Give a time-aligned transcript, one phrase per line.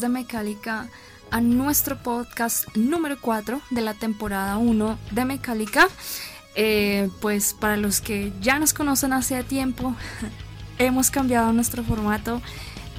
[0.00, 0.88] De Mecálica
[1.30, 5.88] a nuestro podcast número 4 de la temporada 1 de Mecálica.
[6.54, 9.94] Eh, pues para los que ya nos conocen hace tiempo,
[10.78, 12.40] hemos cambiado nuestro formato.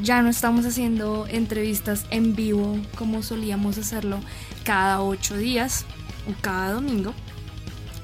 [0.02, 4.20] Ya no estamos haciendo entrevistas en vivo como solíamos hacerlo
[4.64, 5.86] cada 8 días
[6.30, 7.14] o cada domingo.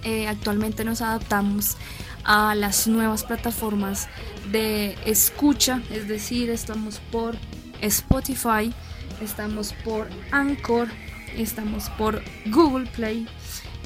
[0.03, 1.77] Eh, actualmente nos adaptamos
[2.23, 4.07] a las nuevas plataformas
[4.51, 7.37] de escucha, es decir, estamos por
[7.81, 8.73] Spotify,
[9.21, 10.87] estamos por Anchor,
[11.35, 13.27] estamos por Google Play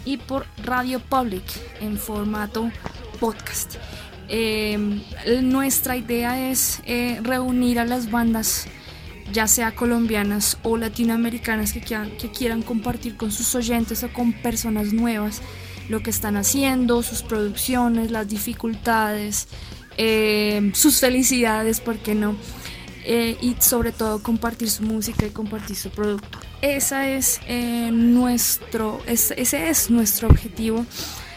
[0.06, 1.44] y por Radio Public
[1.80, 2.72] en formato
[3.20, 3.76] podcast.
[4.28, 5.02] Em,
[5.44, 8.68] nuestra idea es eh, reunir a las bandas,
[9.34, 14.94] ya sea colombianas o latinoamericanas, que que quieran compartir con sus oyentes o con personas
[14.94, 15.42] nuevas
[15.90, 19.48] lo que están haciendo, sus producciones, las dificultades,
[19.98, 22.36] eh, sus felicidades, ¿por qué no?
[23.04, 26.40] Eh, y sobre todo compartir su música y compartir su producto.
[26.62, 30.86] Esa es, eh, nuestro, ese es nuestro objetivo,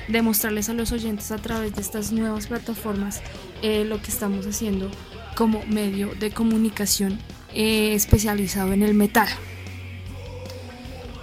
[0.09, 3.23] demostrarles a los oyentes a través de estas nuevas plataformas
[3.63, 4.91] lo que estamos haciendo
[5.37, 7.19] como medio de comunicación
[7.55, 9.29] especializado en el metal.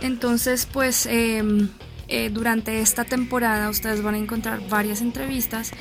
[0.02, 1.70] Entonces, pues em,
[2.08, 5.72] eh, durante esta temporada ustedes van a encontrar varias entrevistas.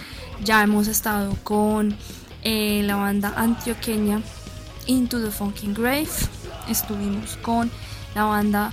[0.45, 1.97] Ya hemos estado con
[2.43, 4.23] eh, la banda antioqueña
[4.91, 6.09] Into the Funking Grave.
[6.69, 7.71] Estuvimos con
[8.15, 8.73] la banda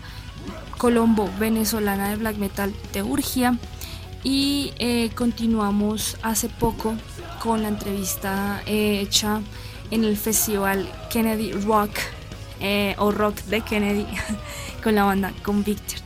[0.78, 3.58] colombo venezolana de black metal Teurgia.
[4.24, 6.96] Y eh, continuamos hace poco
[7.40, 9.42] con la entrevista hecha
[9.92, 11.92] en el festival Kennedy Rock
[12.98, 14.08] o Rock de Kennedy
[14.84, 16.02] con la banda Convicted.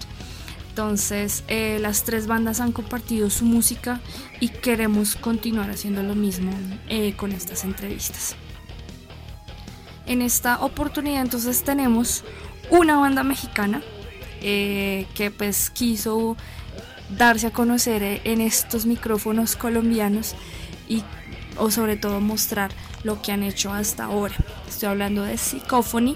[0.72, 4.00] Entonces, eh, las tres bandas han compartido su música
[4.40, 6.54] y queremos continuar haciendo lo mismo
[6.88, 8.38] eh, con estas entrevistas.
[10.06, 12.24] En esta oportunidad entonces tenemos
[12.70, 13.82] una banda mexicana
[14.42, 16.36] eh, que pues quiso
[17.18, 20.36] darse a conocer en estos micrófonos colombianos
[20.88, 21.04] y
[21.58, 22.72] o sobre todo mostrar
[23.04, 24.36] lo que han hecho hasta ahora.
[24.68, 26.16] Estoy hablando de Psychophony.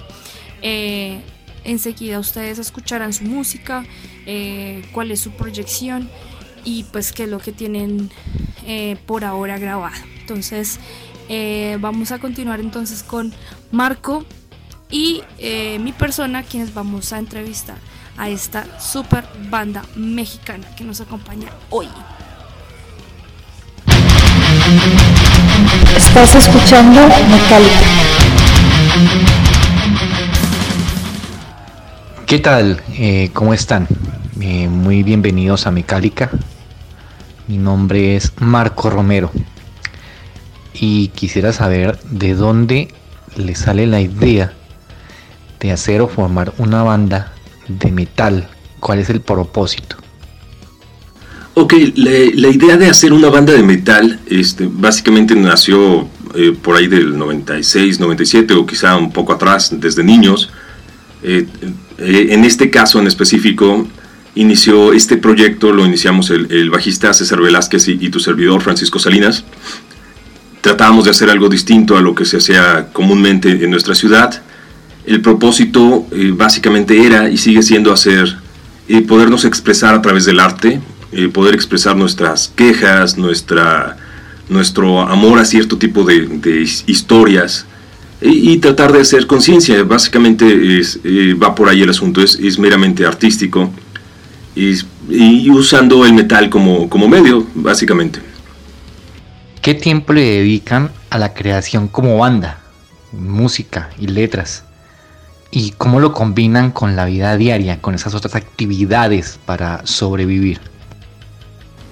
[1.63, 3.85] enseguida ustedes escucharán su música,
[4.25, 6.09] eh, cuál es su proyección
[6.63, 8.09] y pues qué es lo que tienen
[8.66, 9.96] eh, por ahora grabado.
[10.19, 10.79] Entonces
[11.30, 13.34] eh, vamos a continuar entonces con
[13.72, 14.25] Marco
[14.90, 15.24] y
[15.80, 17.75] mi persona quienes vamos a entrevistar
[18.18, 21.88] a esta super banda mexicana que nos acompaña hoy.
[25.97, 27.80] Estás escuchando Metallica.
[32.25, 32.81] ¿Qué tal?
[33.34, 33.88] ¿Cómo están?
[34.41, 36.30] Eh, muy bienvenidos a Mecálica.
[37.47, 39.31] Mi nombre es Marco Romero
[40.80, 42.90] y quisiera saber de dónde
[43.36, 44.53] le sale la idea
[45.59, 47.34] de hacer o formar una banda
[47.68, 48.47] de metal.
[48.80, 49.97] ¿Cuál es el propósito?
[51.53, 56.88] Ok, la, idea de hacer una banda de metal este, básicamente nació eh, por ahí
[56.88, 60.50] del 96, 97 o quizá un poco atrás, desde niños.
[61.24, 61.47] Eh,
[61.97, 63.88] en este caso en específico,
[64.35, 69.46] inició este proyecto, lo iniciamos el, bajista César Velázquez y, tu servidor Francisco Salinas.
[70.66, 74.42] Tratábamos de hacer algo distinto a lo que se hacía comúnmente en nuestra ciudad.
[75.06, 78.35] El propósito eh, básicamente era y sigue siendo hacer,
[78.88, 80.82] eh, podernos expresar a través del arte,
[81.12, 83.96] eh, poder expresar nuestras quejas, nuestra,
[84.50, 87.67] nuestro amor a cierto tipo de, historias
[88.20, 89.84] y, tratar de hacer conciencia.
[89.84, 91.00] Básicamente es,
[91.40, 93.72] va por ahí el asunto, es, meramente artístico
[94.56, 94.79] y,
[95.52, 98.34] usando el metal como, como medio, básicamente.
[99.66, 102.59] ¿Qué tiempo le dedican a la creación como banda,
[103.12, 104.64] música y letras?
[105.50, 110.59] ¿Y cómo lo combinan con la vida diaria, con esas otras actividades para sobrevivir?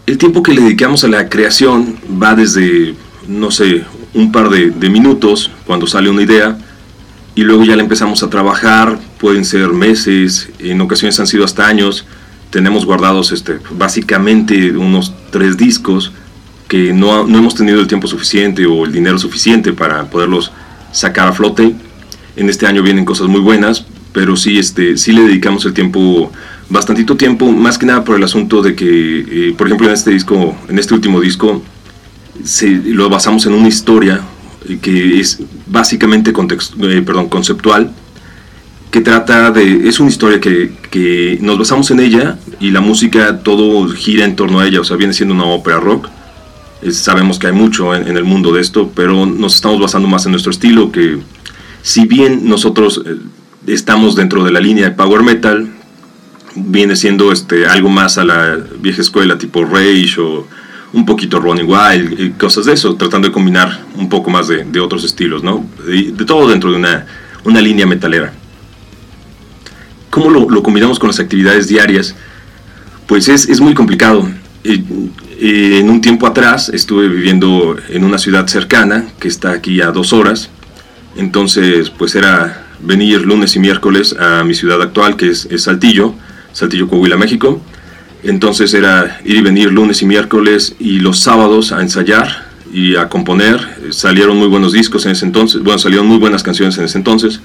[0.05, 2.93] El tiempo que le dedicamos a la creación va desde,
[3.27, 3.83] no sé,
[4.13, 6.55] un par de, minutos cuando sale una idea
[7.33, 11.65] y luego ya la empezamos a trabajar, pueden ser meses, en ocasiones han sido hasta
[11.65, 12.05] años,
[12.51, 16.13] tenemos guardados este, básicamente unos tres discos
[16.67, 20.51] que no, no hemos tenido el tiempo suficiente o el dinero suficiente para poderlos
[20.91, 21.75] sacar a flote.
[22.35, 26.31] En este año vienen cosas muy buenas, pero sí, este, sí le dedicamos el tiempo,
[26.69, 30.11] bastantito tiempo, más que nada por el asunto de que, eh, por ejemplo, en este
[30.11, 31.61] disco, en este último disco,
[32.43, 34.21] se, lo basamos en una historia
[34.81, 37.91] que es básicamente eh, perdón, conceptual,
[38.91, 43.39] que trata de, es una historia que, que, nos basamos en ella y la música
[43.39, 46.09] todo gira en torno a ella, o sea, viene siendo una ópera rock.
[46.91, 50.31] Sabemos que hay mucho en, el mundo de esto, pero nos estamos basando más en
[50.31, 51.19] nuestro estilo, que
[51.81, 53.03] si bien nosotros
[53.67, 55.69] estamos dentro de la línea de power metal,
[56.55, 60.47] viene siendo este, algo más a la vieja escuela, tipo Rage o
[60.93, 64.79] un poquito Ronnie Wild, y cosas de eso, tratando de combinar un poco más de,
[64.79, 65.65] otros estilos, ¿no?
[65.85, 68.31] De, todo dentro de una, línea metalera.
[70.11, 72.15] ¿Cómo lo, combinamos con las actividades diarias?
[73.07, 74.29] Pues es, es muy complicado.
[74.63, 80.13] En un tiempo atrás estuve viviendo en una ciudad cercana, que está aquí a dos
[80.13, 80.49] horas,
[81.15, 86.13] entonces pues era venir lunes y miércoles a mi ciudad actual, que es, Saltillo,
[86.51, 87.61] Saltillo, Coahuila, México.
[88.23, 93.09] Entonces era ir y venir lunes y miércoles y los sábados a ensayar y a
[93.09, 93.59] componer.
[93.91, 97.39] Salieron muy buenos discos en ese entonces, bueno, salieron muy buenas canciones en ese entonces.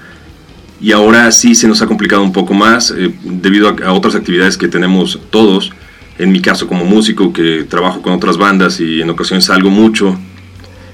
[0.80, 4.56] Y ahora sí se nos ha complicado un poco más eh, debido a, otras actividades
[4.56, 5.72] que tenemos todos.
[6.18, 10.18] En mi caso como músico que trabajo con otras bandas y en ocasiones salgo mucho.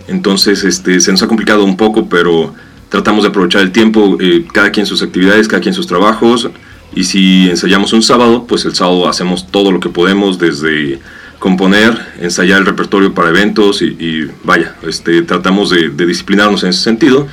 [0.06, 2.54] Entonces este, se nos ha complicado un poco, pero
[2.88, 6.48] tratamos de aprovechar el tiempo, eh, cada quien sus actividades, cada quien sus trabajos.
[6.94, 11.00] Y si ensayamos un sábado, pues el sábado hacemos todo lo que podemos, desde
[11.38, 17.26] componer, ensayar el repertorio para eventos y, vaya, este, tratamos de, disciplinarnos en ese sentido.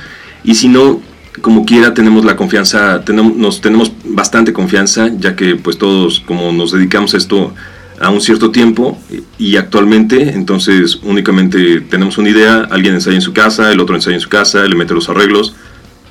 [0.44, 1.00] Y si no,
[1.40, 6.52] como quiera, tenemos la confianza, tenemos, nos tenemos bastante confianza, ya que pues todos, como
[6.52, 7.54] nos dedicamos a esto
[8.02, 8.98] a un cierto tiempo
[9.38, 14.16] y actualmente entonces únicamente tenemos una idea, alguien ensaya en su casa, el otro ensaya
[14.16, 15.54] en su casa, le mete los arreglos,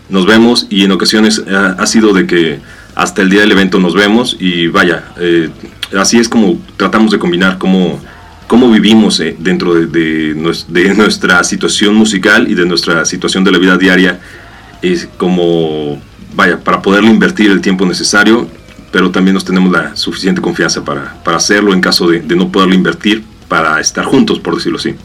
[0.10, 2.60] nos vemos y en ocasiones ha, sido de que
[2.96, 5.50] hasta el día del evento nos vemos y vaya, eh,
[5.98, 8.00] así es como tratamos de combinar cómo,
[8.48, 13.58] cómo vivimos eh, dentro de, de, nuestra situación musical y de nuestra situación de la
[13.58, 14.18] vida diaria,
[14.82, 16.02] es como,
[16.36, 18.50] vaya, para poderle invertir el tiempo necesario
[18.92, 23.24] pero también nos tenemos la suficiente confianza para, hacerlo en caso de, no poderlo invertir
[23.48, 24.96] para estar juntos, por decirlo así.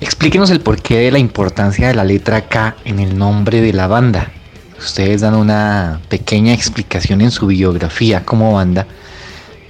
[0.00, 3.86] Explíquenos el porqué de la importancia de la letra K en el nombre de la
[3.86, 4.32] banda.
[4.78, 8.86] Ustedes dan una pequeña explicación en su biografía como banda,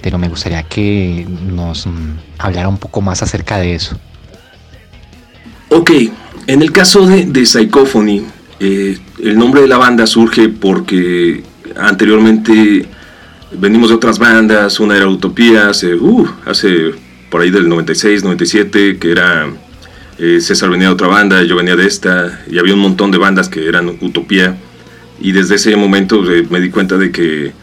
[0.01, 3.97] pero me gustaría que nos mm, hablara un poco más acerca de eso.
[5.69, 5.91] Ok,
[6.47, 8.23] en el caso de, de Psychophony,
[8.59, 11.43] eh, el nombre de la banda surge porque
[11.75, 12.87] anteriormente
[13.57, 16.93] venimos de otras bandas, una era Utopía, hace, uh, hace
[17.29, 19.47] por ahí del 96, 97, que era
[20.17, 23.17] eh, César venía de otra banda, yo venía de esta, y había un montón de
[23.17, 24.57] bandas que eran Utopía,
[25.19, 27.53] y desde ese momento eh, me di cuenta de que,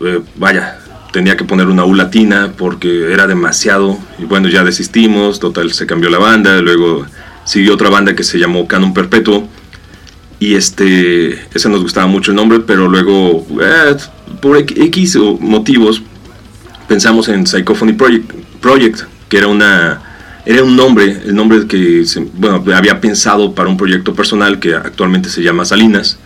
[0.00, 0.78] eh, vaya,
[1.12, 5.86] tenía que poner una U latina porque era demasiado, y bueno, ya desistimos, total, se
[5.86, 7.06] cambió la banda, luego
[7.44, 9.48] siguió otra banda que se llamó Canon Perpetuo,
[10.40, 13.94] y este, ese nos gustaba mucho el nombre, pero luego, eh,
[14.40, 16.02] por X motivos,
[16.88, 17.92] pensamos en Psychophony
[18.60, 20.02] Project, que era una
[20.46, 25.28] era un nombre, el nombre que bueno, había pensado para un proyecto personal que actualmente
[25.28, 26.18] se llama Salinas.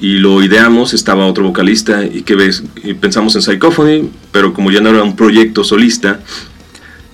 [0.00, 4.72] Y lo ideamos, estaba otro vocalista y que ves, y pensamos en Psychophony, pero como
[4.72, 6.20] ya no era un proyecto solista,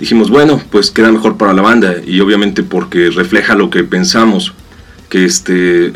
[0.00, 4.54] dijimos, bueno, pues queda mejor para la banda y obviamente porque refleja lo que pensamos
[5.14, 5.92] que este,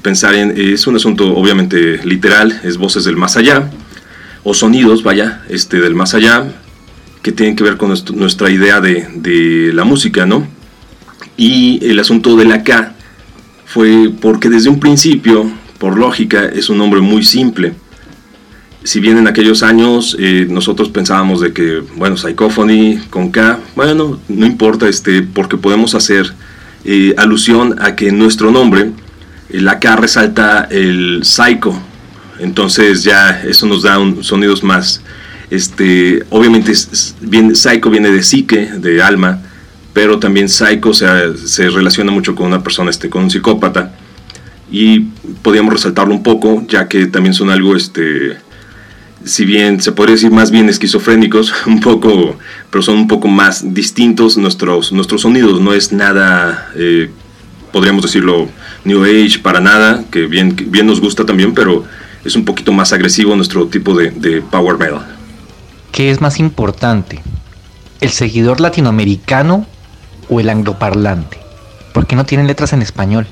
[0.00, 3.68] pensar en, es un asunto obviamente literal, es voces del más allá,
[4.44, 6.46] o sonidos, vaya, este, del más allá,
[7.20, 10.46] que tienen que ver con nuestra idea de, de, la música, ¿no?
[11.36, 12.94] Y el asunto de la K
[13.66, 17.72] fue porque desde un principio, por lógica, es un nombre muy simple.
[18.84, 24.20] Si bien en aquellos años eh, nosotros pensábamos de que, bueno, Psychophony con K, bueno,
[24.28, 26.32] no importa, este, porque podemos hacer
[26.84, 28.90] eh, alusión a que en nuestro nombre,
[29.48, 31.80] la K resalta el psycho.
[32.40, 35.00] Entonces ya eso nos da un, sonidos más.
[35.50, 36.72] Este, obviamente
[37.20, 39.40] bien, psycho viene de psique, de alma,
[39.92, 43.92] pero también psycho se, se relaciona mucho con una persona, este, con un psicópata.
[44.70, 45.00] Y
[45.42, 48.36] podríamos resaltarlo un poco, ya que también son algo este,
[49.24, 52.36] si bien se podría decir más bien esquizofrénicos, un poco,
[52.70, 55.60] pero son un poco más distintos nuestros, nuestros sonidos.
[55.60, 57.10] No es nada, eh,
[57.72, 58.48] podríamos decirlo,
[58.84, 61.84] New Age para nada, que bien, bien nos gusta también, pero
[62.24, 65.06] es un poquito más agresivo nuestro tipo de, de power metal.
[65.92, 67.20] ¿Qué es más importante?
[68.00, 69.66] ¿El seguidor latinoamericano
[70.28, 71.38] o el angloparlante?
[71.92, 73.26] ¿Por qué no tienen letras en español?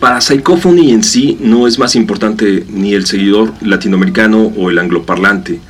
[0.00, 5.60] Para Psychophony en sí no es más importante ni el seguidor latinoamericano o el angloparlante.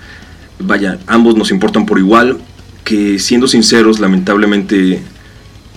[0.58, 2.38] Vaya, ambos nos importan por igual,
[2.84, 5.02] que siendo sinceros, lamentablemente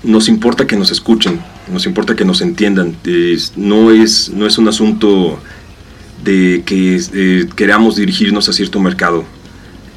[0.03, 1.39] nos importa que nos escuchen,
[1.72, 2.96] nos importa que nos entiendan.
[3.56, 5.39] no, es, no es un asunto
[6.24, 9.25] de que eh, queramos dirigirnos a cierto mercado.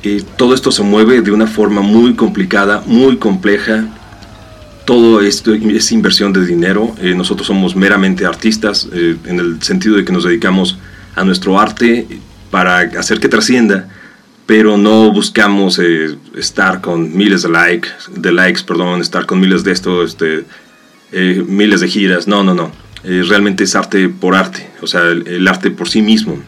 [0.02, 3.86] Eh, todo esto se mueve de una forma muy complicada, muy compleja.
[4.84, 6.94] Todo esto es inversión de dinero.
[7.00, 10.78] Eh, nosotros somos meramente artistas en el sentido de que nos dedicamos
[11.14, 12.06] a nuestro arte
[12.50, 13.88] para hacer que trascienda,
[14.46, 15.80] pero no buscamos
[16.36, 20.44] estar con miles de likes, de likes, perdón, estar con miles de esto, este,
[21.46, 22.26] miles de giras.
[22.26, 22.72] No, no, no
[23.04, 26.38] eh, realmente es arte por arte, o sea, el, arte por sí mismo.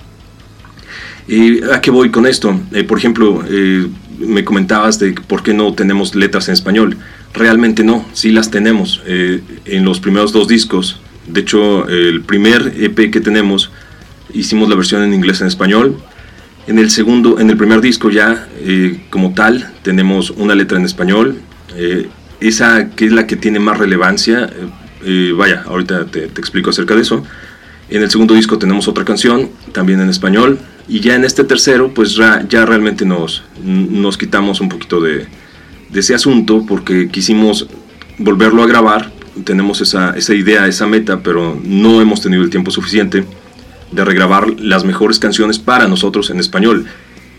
[1.27, 2.61] ¿Y a qué voy con esto?
[2.71, 3.89] Eh, por ejemplo, eh,
[4.21, 6.97] me comentabas de por qué no tenemos letras en español.
[7.35, 9.03] Realmente no, sí las tenemos.
[9.07, 13.71] en los primeros dos discos, de hecho, el primer EP que tenemos,
[14.33, 15.97] hicimos la versión en inglés en español.
[16.67, 18.47] En el segundo, en el primer disco ya,
[19.11, 21.41] como tal, tenemos una letra en español.
[22.41, 24.51] esa que es la que tiene más relevancia,
[25.37, 27.25] vaya, ahorita te, explico acerca de eso.
[27.91, 30.59] En el segundo disco tenemos otra canción, también en español.
[30.89, 35.27] Y ya en este tercero, pues ya, realmente nos, nos quitamos un poquito de,
[36.01, 37.69] ese asunto porque quisimos
[38.19, 39.13] volverlo a grabar.
[39.45, 43.25] Tenemos esa, esa idea, esa meta, pero no hemos tenido el tiempo suficiente
[43.91, 46.87] de regrabar las mejores canciones para nosotros en español.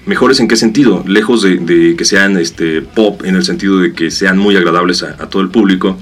[0.05, 1.03] ¿Mejores en qué sentido?
[1.07, 5.29] Lejos de, que sean este, pop, en el sentido de que sean muy agradables a
[5.29, 5.97] todo el público,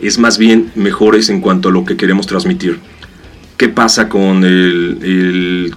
[0.00, 2.78] es más bien mejores en cuanto a lo que queremos transmitir.
[3.56, 5.74] ¿Qué pasa con el,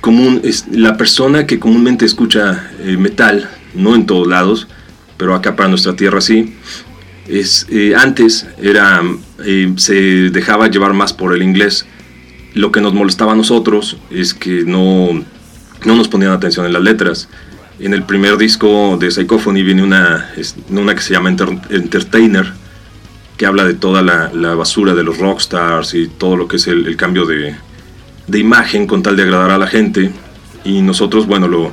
[0.00, 4.68] común, es la persona que comúnmente escucha eh, metal, no en todos lados,
[5.20, 6.54] pero acá para nuestra tierra sí,
[7.28, 9.02] es, eh, antes era,
[9.44, 11.84] eh, se dejaba llevar más por el inglés.
[12.54, 15.22] Lo que nos molestaba a nosotros es que no,
[15.84, 17.28] no nos ponían atención en las letras.
[17.78, 20.30] En el primer disco de Psychophony viene una,
[20.70, 22.54] una que se llama Entertainer,
[23.36, 26.96] que habla de toda la, basura de los rockstars y todo lo que es el,
[26.96, 27.56] cambio de,
[28.32, 30.12] imagen con tal de agradar a la gente.
[30.64, 31.72] Y nosotros, bueno, lo,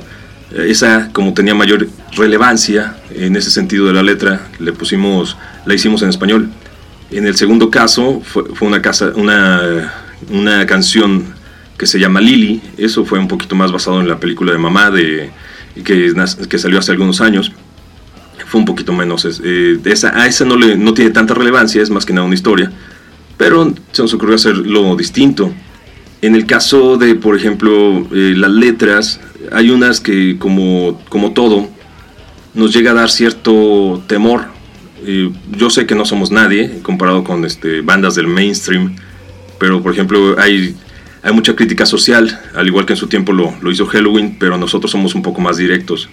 [0.56, 5.36] esa como tenía mayor relevancia en ese sentido de la letra, le pusimos,
[5.66, 6.50] la hicimos en español.
[7.10, 9.92] En el segundo caso fue, una, casa, una,
[10.30, 11.34] una canción
[11.76, 14.90] que se llama Lily, eso fue un poquito más basado en la película de Mamá
[14.90, 15.30] de,
[15.84, 16.12] que,
[16.48, 17.52] que salió hace algunos años
[18.48, 19.26] fue un poquito menos.
[19.44, 22.34] Eh, esa, a esa no, le, no tiene tanta relevancia, es más que nada una
[22.34, 22.72] historia.
[23.36, 25.52] Pero se nos ocurrió hacerlo distinto.
[26.20, 29.20] En el caso de, por ejemplo, eh, las letras,
[29.52, 31.68] hay unas que, como, como todo,
[32.54, 34.46] nos llega a dar cierto temor.
[35.06, 38.96] Eh, yo sé que no somos nadie comparado con este, bandas del mainstream,
[39.58, 40.74] pero por ejemplo hay,
[41.22, 44.90] hay mucha crítica social, al igual que en su tiempo lo, hizo Halloween, pero nosotros
[44.90, 46.08] somos un poco más directos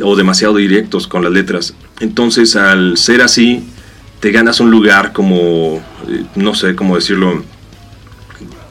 [0.00, 1.74] o demasiado directos con las letras.
[1.98, 3.64] Entonces, al ser así,
[4.20, 7.42] te ganas un lugar como, eh, no sé cómo decirlo,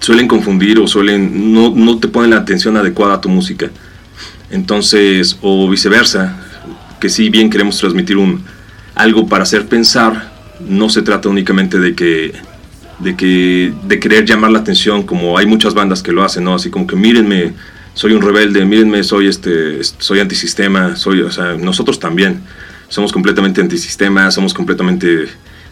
[0.02, 3.70] suelen confundir o suelen, no, no te ponen la atención adecuada a tu música.
[4.50, 6.38] Entonces, o viceversa,
[7.00, 8.44] que si bien queremos transmitir un,
[8.96, 12.34] algo para hacer pensar, no se trata únicamente de que,
[13.00, 16.56] de que, de querer llamar la atención, como hay muchas bandas que lo hacen, ¿no?
[16.56, 17.54] Así como que mírenme,
[17.94, 22.42] soy un rebelde, mírenme, soy este, soy antisistema, soy, o sea, nosotros también
[22.90, 25.28] somos completamente antisistema, somos completamente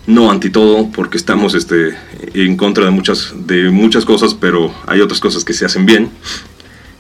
[0.07, 1.95] no anti todo, porque estamos este,
[2.33, 6.09] en contra de muchas, de muchas cosas, pero hay otras cosas que se hacen bien.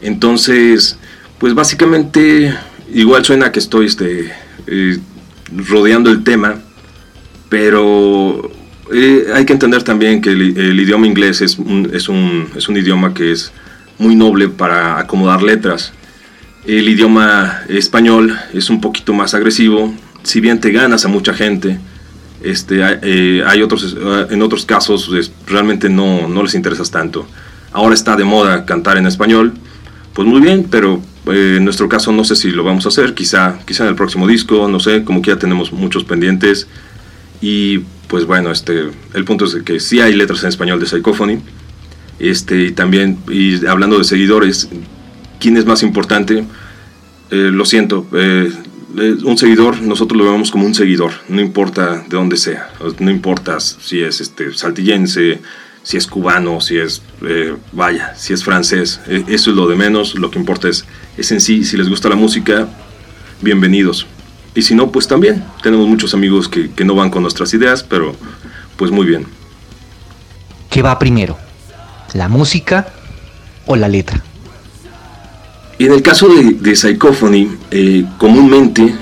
[0.01, 0.97] Entonces,
[1.39, 2.53] pues básicamente,
[2.93, 4.31] igual suena que estoy este,
[4.67, 4.99] eh,
[5.51, 6.61] rodeando el tema,
[7.49, 8.51] pero
[8.93, 11.57] eh, hay que entender también que el, idioma inglés es
[11.93, 13.51] es, un, es un idioma que es
[13.97, 15.93] muy noble para acomodar letras.
[16.65, 21.79] El idioma español es un poquito más agresivo, si bien te ganas a mucha gente,
[22.41, 25.09] este, eh, hay otros, eh, en otros casos
[25.47, 27.27] realmente no, no les interesas tanto.
[27.71, 29.53] Ahora está de moda cantar en español,
[30.13, 33.13] pues muy bien, pero eh, en nuestro caso no sé si lo vamos a hacer,
[33.13, 36.67] quizá, quizá en el próximo disco, no sé, como que ya tenemos muchos pendientes.
[37.41, 41.39] Y pues bueno, este, el punto es que sí hay letras en español de Psychophony
[42.19, 44.67] este, y también, y hablando de seguidores,
[45.39, 46.43] ¿quién es más importante?
[47.31, 48.51] Eh, lo siento, eh,
[48.95, 52.69] un seguidor, nosotros lo vemos como un seguidor, no importa de dónde sea,
[52.99, 55.39] no importa si es este, saltillense,
[55.83, 57.01] si es cubano, si es,
[57.71, 60.85] vaya, si es francés, eso es lo de menos, lo que importa es,
[61.17, 62.67] es en sí, si les gusta la música,
[63.41, 64.07] bienvenidos.
[64.55, 65.43] Y si no, pues también.
[65.61, 68.15] Tenemos muchos amigos que, que no van con nuestras ideas, pero
[68.77, 69.25] pues muy bien.
[70.69, 71.37] ¿Qué va primero?
[72.13, 72.87] ¿La música
[73.65, 74.23] o la letra?
[75.79, 78.93] En el caso de, Psychophony, eh, comúnmente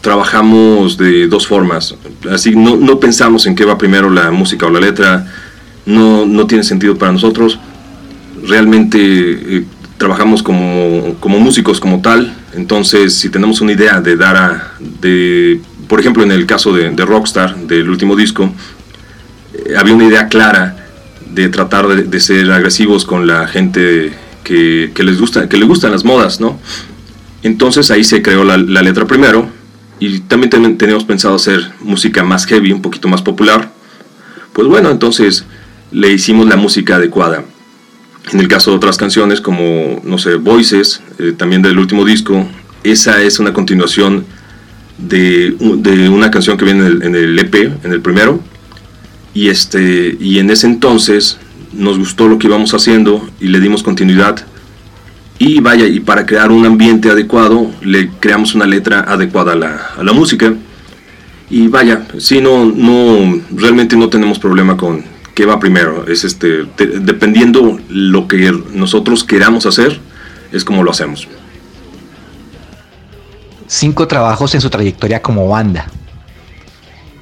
[0.00, 1.96] trabajamos de dos formas.
[2.30, 5.26] Así no, pensamos en qué va primero la música o la letra.
[5.84, 7.58] No, no tiene sentido para nosotros.
[8.44, 9.64] Realmente eh,
[9.98, 12.32] trabajamos como, como, músicos como tal.
[12.54, 14.72] Entonces, si tenemos una idea de dar a...
[15.00, 18.52] De, por ejemplo, en el caso de, Rockstar, del último disco,
[19.52, 20.76] eh, había una idea clara
[21.28, 24.12] de tratar de ser agresivos con la gente
[24.46, 26.60] que, que, les gusta, que le gustan las modas, ¿no?
[27.42, 29.48] Entonces ahí se creó la, la letra primero
[29.98, 33.72] y también ten, teníamos pensado hacer música más heavy, un poquito más popular.
[34.52, 35.44] Pues bueno, entonces
[35.90, 37.44] le hicimos la música adecuada.
[38.32, 42.46] En el caso de otras canciones como, no sé, Voices, eh, también del último disco,
[42.84, 44.26] esa es una continuación
[44.96, 48.40] de, de una canción que viene en el, en el, EP, en el primero.
[49.34, 51.38] Y, este, y en ese entonces
[51.76, 54.44] nos gustó lo que íbamos haciendo y le dimos continuidad.
[55.38, 59.86] Y vaya, y para crear un ambiente adecuado, le creamos una letra adecuada a la,
[59.98, 60.54] a la música.
[61.50, 65.04] Y vaya, si no, no, realmente no tenemos problema con
[65.34, 66.06] qué va primero.
[66.08, 70.00] Es este, te, dependiendo lo que nosotros queramos hacer,
[70.52, 71.28] es como lo hacemos.
[73.66, 75.86] Cinco trabajos en su trayectoria como banda.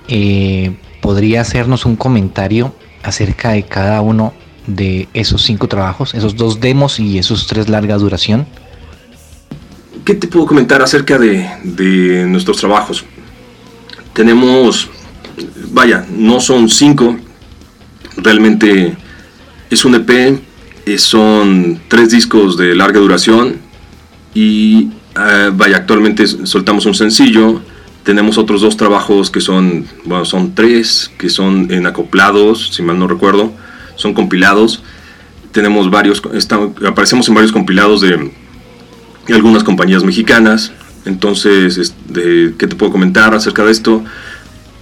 [0.06, 4.32] Eh, ¿Podría hacernos un comentario acerca de cada uno
[4.66, 8.46] de esos cinco trabajos, esos dos demos y esos tres larga duración?
[10.04, 13.04] ¿Qué te puedo comentar acerca de, de nuestros trabajos?
[14.12, 14.88] Tenemos,
[15.72, 17.16] vaya, no son cinco,
[18.16, 18.96] realmente
[19.70, 20.40] es un EP,
[20.98, 23.56] son tres discos de larga duración
[24.34, 27.62] y uh, vaya, actualmente soltamos un sencillo,
[28.02, 32.98] tenemos otros dos trabajos que son, bueno, son tres, que son en acoplados, si mal
[32.98, 33.52] no recuerdo,
[33.96, 34.82] son compilados.
[35.52, 36.22] Tenemos varios,
[36.86, 38.30] aparecemos en varios compilados de,
[39.26, 40.72] de algunas compañías mexicanas.
[41.04, 44.02] Entonces, este, ¿qué te puedo comentar acerca de esto?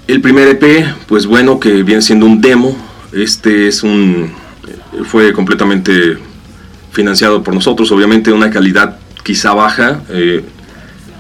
[0.07, 2.77] El primer EP, pues bueno, que viene siendo un demo.
[3.13, 4.31] Este es un,
[5.05, 6.17] fue completamente
[6.93, 10.03] financiado por nosotros, obviamente una calidad quizá baja.
[10.11, 10.45] Eh,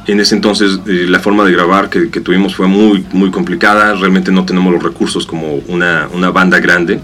[0.06, 3.94] en ese entonces eh, la forma de grabar que, que, tuvimos fue muy, muy complicada,
[3.94, 7.00] realmente no tenemos los recursos como una, una banda grande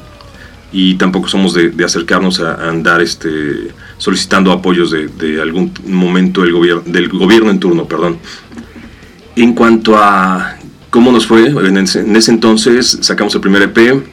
[0.72, 5.72] y tampoco somos de, de acercarnos a, a, andar este, solicitando apoyos de, de algún
[5.86, 7.86] momento del, gobierno del gobierno en turno.
[7.86, 8.18] Perdón.
[9.36, 10.56] En cuanto a
[10.90, 14.04] cómo nos fue, en ese, en ese entonces sacamos el primer EP,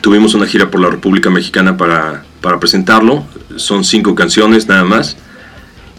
[0.00, 5.16] tuvimos una gira por la República Mexicana para, para presentarlo, son cinco canciones nada más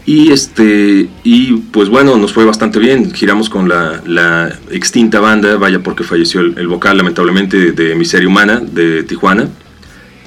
[0.06, 3.12] y este y pues bueno, nos fue bastante bien.
[3.12, 8.26] Giramos con la, la extinta banda, vaya porque falleció el, el, vocal lamentablemente de Miseria
[8.26, 9.48] Humana de Tijuana,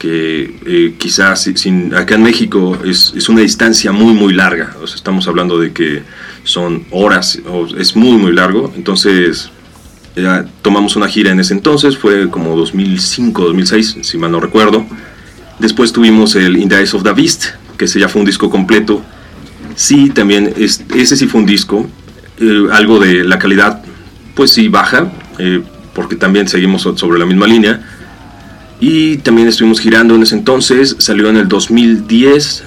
[0.04, 4.76] que eh, quizás sin, acá en México es, es, una distancia muy muy larga.
[4.82, 6.04] O sea, estamos hablando de que
[6.44, 8.74] son horas, o es muy muy largo.
[8.76, 9.50] Entonces
[10.62, 14.86] tomamos una gira en ese entonces, fue como 2005, 2006, si mal no recuerdo.
[15.60, 17.46] Después tuvimos el In the Eyes of the Beast,
[17.78, 19.02] que ese ya fue un disco completo
[19.76, 21.88] sí, también es, ese sí fue un disco,
[22.40, 23.84] eh, algo de la calidad,
[24.36, 25.62] pues sí, baja, eh,
[25.94, 27.93] porque también seguimos sobre la misma línea.
[28.86, 32.66] Y también estuvimos girando en ese entonces, salió en el 2010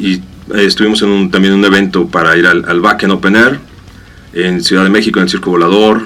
[0.00, 0.20] y eh,
[0.56, 3.60] estuvimos en un, también un evento para ir al, al Back en Open Air
[4.32, 6.04] en Ciudad de México, en el Circo Volador.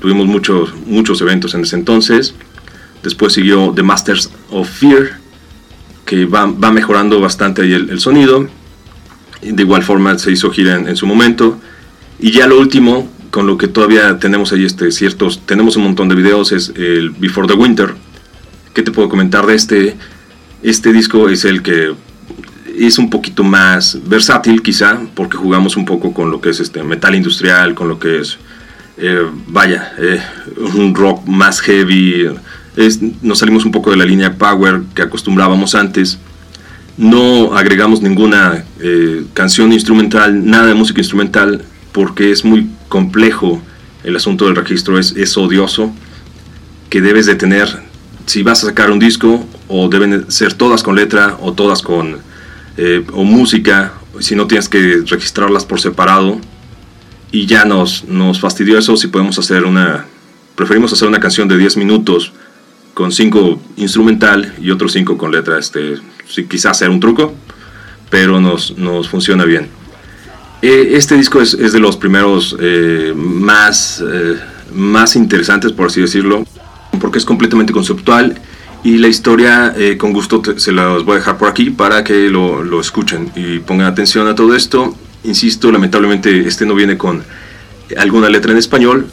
[0.00, 2.32] tuvimos muchos, muchos eventos en ese entonces.
[3.02, 5.18] Después siguió The Masters of Fear,
[6.06, 8.48] que va, va mejorando bastante ahí el, el sonido
[9.42, 11.60] de igual forma se hizo gira en, en, su momento.
[12.18, 16.08] Y ya lo último, con lo que todavía tenemos ahí este, ciertos, tenemos un montón
[16.08, 17.94] de videos, es el Before the Winter.
[18.76, 19.96] ¿Qué te puedo comentar de este?
[20.62, 21.94] Este disco es el que
[22.78, 26.82] es un poquito más versátil quizá, porque jugamos un poco con lo que es este
[26.82, 28.36] metal industrial, con lo que es,
[28.98, 30.20] eh, vaya, eh,
[30.74, 32.28] un rock más heavy.
[32.76, 36.18] Es, nos salimos un poco de la línea power que acostumbrábamos antes
[36.98, 41.62] no agregamos ninguna eh, canción instrumental, nada de música instrumental,
[41.92, 43.62] porque es muy complejo
[44.04, 45.94] el asunto del registro, es, es odioso,
[46.88, 47.68] que debes de tener,
[48.26, 52.18] si vas a sacar un disco, o deben ser todas con letra, o todas con,
[52.76, 56.40] eh, o música, si no tienes que registrarlas por separado,
[57.30, 60.06] y ya nos, nos fastidió eso, si podemos hacer una,
[60.56, 62.32] preferimos hacer una canción de 10 minutos,
[62.94, 65.96] con 5 instrumental y otros 5 con letra, este,
[66.48, 67.32] quizás sea un truco,
[68.10, 69.68] pero nos, nos funciona bien.
[70.62, 74.02] Eh, este disco es, de los primeros eh, más,
[74.72, 76.44] más interesantes, por así decirlo,
[77.18, 78.40] es completamente conceptual
[78.84, 82.62] y la historia, con gusto se las voy a dejar por aquí para que lo,
[82.62, 84.94] lo, escuchen y pongan atención a todo esto.
[85.24, 87.24] Insisto, lamentablemente este no viene con
[87.96, 89.08] alguna letra en español,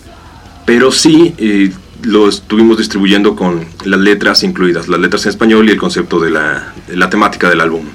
[0.65, 1.33] pero sí
[2.03, 6.31] lo estuvimos distribuyendo con las letras incluidas, las letras en español y el concepto de
[6.31, 7.85] la, la temática del álbum.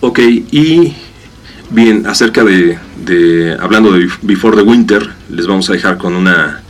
[0.00, 0.94] Ok, y
[1.70, 6.62] bien, acerca de, de, hablando de Before the Winter, les vamos a dejar con una,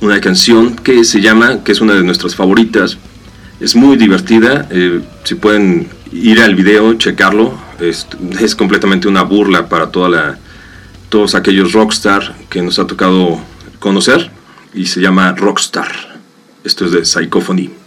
[0.00, 2.98] una canción que se llama, que es una de nuestras favoritas,
[3.60, 8.06] es muy divertida, eh, si pueden ir al video, checarlo, es,
[8.40, 10.38] es completamente una burla para toda la,
[11.08, 13.40] todos aquellos rockstar que nos ha tocado
[13.78, 14.30] conocer
[14.72, 16.20] y se llama Rockstar.
[16.64, 17.79] Esto es de Psychophony.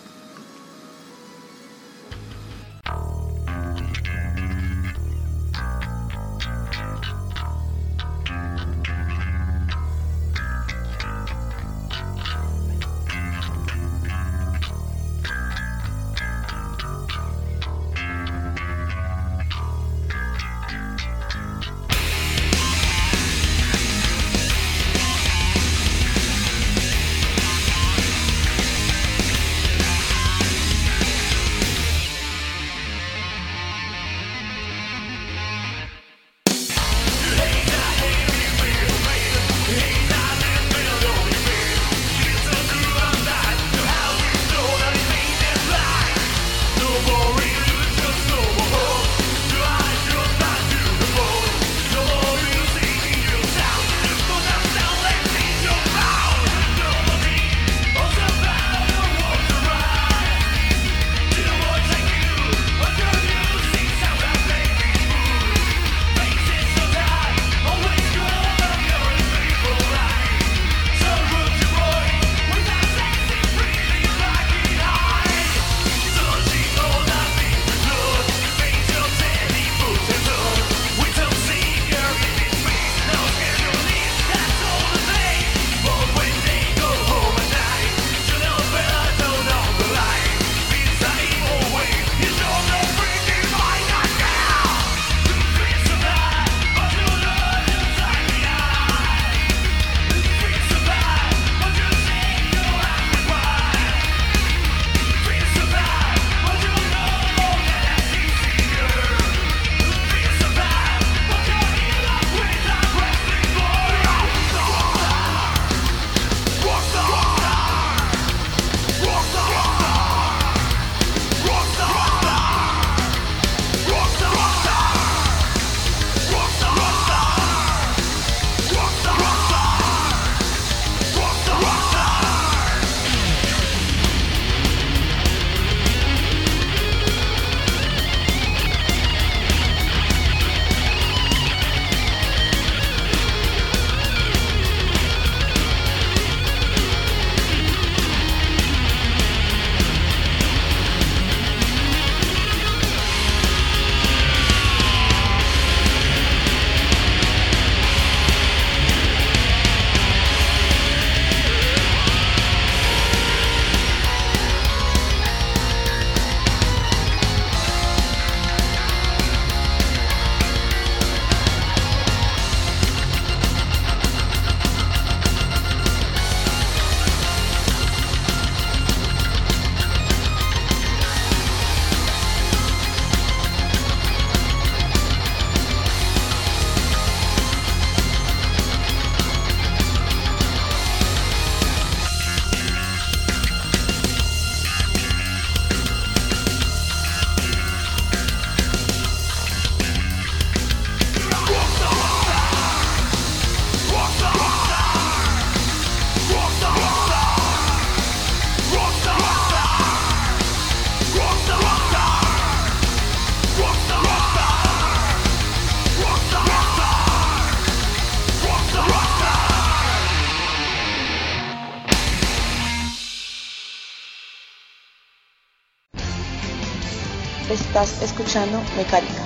[227.50, 229.24] Escuchando Mecánica.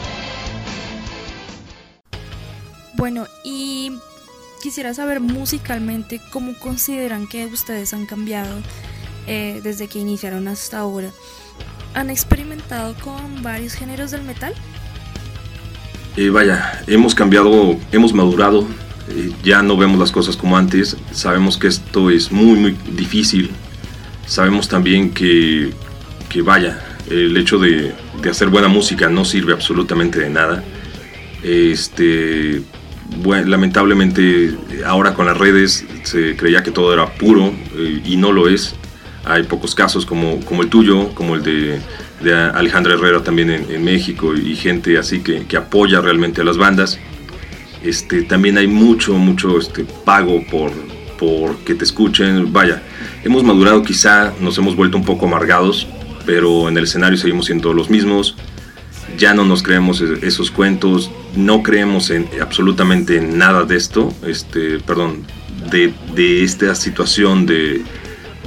[2.95, 3.91] Bueno, y
[4.61, 8.57] quisiera saber musicalmente cómo consideran que ustedes han cambiado
[9.27, 11.11] eh, desde que iniciaron hasta ahora.
[11.93, 14.53] ¿Han experimentado con varios géneros del metal?
[16.15, 18.67] Eh, vaya, hemos cambiado, hemos madurado,
[19.09, 23.51] eh, ya no vemos las cosas como antes, sabemos que esto es muy, muy difícil,
[24.25, 25.71] sabemos también que,
[26.29, 30.63] que vaya, el hecho de, de, hacer buena música no sirve absolutamente de nada.
[31.43, 32.61] Este,
[33.23, 38.49] lamentablemente ahora con las redes se creía que todo era puro eh, y no lo
[38.49, 38.75] es.
[39.25, 41.79] Hay pocos casos como, como el tuyo, como el de
[42.21, 46.57] de Alejandra Herrera también en, México y gente así que, que, apoya realmente a las
[46.57, 46.99] bandas.
[47.83, 50.71] Este, también hay mucho, mucho este, pago por,
[51.19, 52.51] por que te escuchen.
[52.51, 52.81] Vaya,
[53.23, 55.87] hemos madurado quizá, nos hemos vuelto un poco amargados,
[56.27, 58.35] pero en el escenario seguimos siendo los mismos.
[59.17, 65.25] Ya no nos creemos esos cuentos, no creemos en absolutamente nada de esto, este, perdón,
[65.71, 67.81] de, de esta situación de,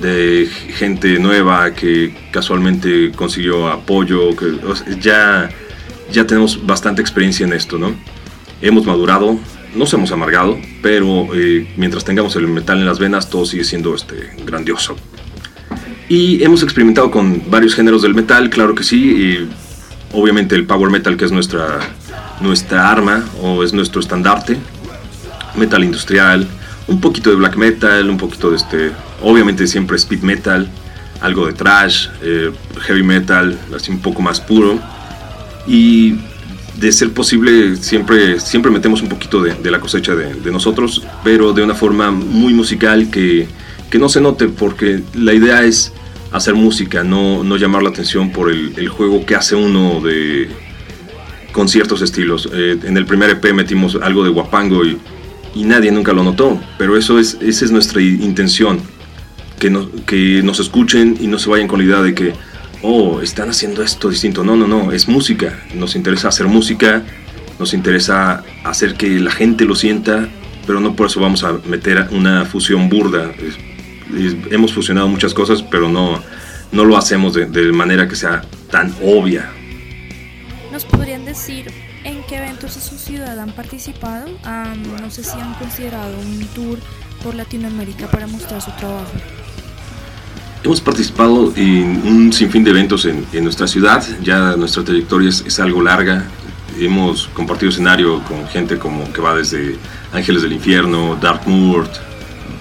[0.00, 4.58] de gente nueva que casualmente consiguió apoyo, que
[5.00, 5.48] ya,
[6.12, 7.94] ya tenemos bastante experiencia en esto, ¿no?
[8.60, 9.38] Hemos madurado,
[9.74, 13.94] nos hemos amargado, pero eh, mientras tengamos el metal en las venas, todo sigue siendo
[13.94, 14.96] este, grandioso.
[16.10, 19.48] Y hemos experimentado con varios géneros del metal, claro que sí, y
[20.12, 21.78] obviamente el power metal que es nuestra,
[22.40, 24.56] nuestra arma o es nuestro estandarte,
[25.56, 26.48] metal industrial,
[26.88, 28.90] un poquito de black metal, un poquito de este,
[29.22, 30.68] obviamente siempre speed metal,
[31.20, 34.80] algo de trash, eh, heavy metal, así un poco más puro.
[35.68, 36.16] Y
[36.76, 41.62] de ser posible, siempre, siempre metemos un poquito de, la cosecha de, nosotros, pero de
[41.62, 43.46] una forma muy musical que,
[43.90, 45.92] que, no se note, porque la idea es
[46.32, 50.48] hacer música, no, no llamar la atención por el, juego que hace uno de
[51.52, 52.48] con ciertos estilos.
[52.52, 54.96] Eh, en el primer EP metimos algo de guapango y
[55.54, 58.80] y nadie nunca lo notó, pero eso es, esa es nuestra intención,
[59.58, 59.70] que,
[60.06, 62.32] que nos escuchen y no se vayan con la idea de que,
[62.82, 64.44] oh, están haciendo esto distinto.
[64.44, 67.02] No, no, no, es música, nos interesa hacer música,
[67.58, 70.28] nos interesa hacer que la gente lo sienta,
[70.66, 73.32] pero no por eso vamos a meter una fusión burda.
[74.50, 76.22] Hemos fusionado muchas cosas, pero no,
[76.72, 79.50] no lo hacemos de, de manera que sea tan obvia.
[80.72, 81.66] ¿Nos podrían decir
[82.02, 84.26] ¿En qué eventos de su ciudad han participado?
[85.02, 86.78] no sé si han considerado un tour
[87.22, 89.12] por Latinoamérica para mostrar su trabajo.
[90.64, 95.82] Hemos participado en un sinfín de eventos en, nuestra ciudad, ya nuestra trayectoria es, algo
[95.82, 96.24] larga.
[96.78, 99.76] Hemos compartido escenario con gente como que va desde
[100.12, 101.86] Ángeles del Infierno, Dark Moor,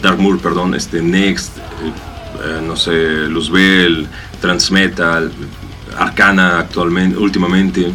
[0.02, 1.62] Dark Moor, perdón, este Next, eh,
[2.44, 4.08] eh, no sé, Luzbel,
[4.42, 5.32] Transmetal,
[5.98, 7.92] Arcana actualmente, últimamente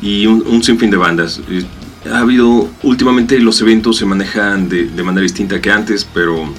[0.00, 1.40] y un, sinfín de bandas.
[2.10, 6.52] Ha habido, últimamente los eventos se manejan de, de manera distinta que antes, pero,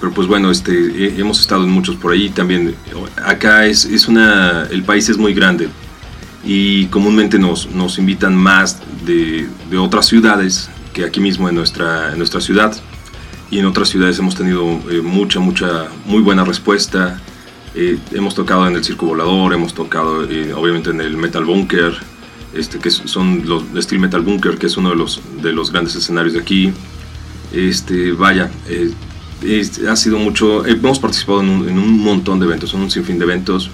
[0.00, 2.74] pero pues bueno, este, hemos estado en muchos por ahí también.
[3.24, 5.68] Acá es, es una, el país es muy grande
[6.44, 12.12] y comúnmente nos, nos invitan más de, de, otras ciudades que aquí mismo en nuestra,
[12.12, 12.74] en nuestra ciudad.
[13.52, 17.20] Y en otras ciudades hemos tenido eh, mucha, mucha, muy buena respuesta.
[17.74, 21.94] Eh, hemos tocado en el Circo Volador, hemos tocado eh, obviamente en el Metal Bunker,
[22.54, 25.94] este, que son los Steel Metal Bunker, que es uno de los, de los grandes
[25.94, 26.72] escenarios de aquí.
[27.52, 28.90] Este, vaya, eh,
[29.86, 33.70] ha sido mucho, hemos participado en un, montón de eventos, en un sinfín de eventos,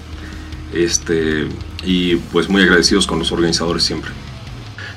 [0.73, 1.47] este,
[1.85, 4.11] y pues muy agradecidos con los organizadores siempre.